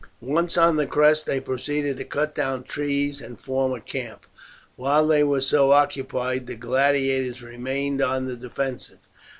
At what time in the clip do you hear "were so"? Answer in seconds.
5.23-5.73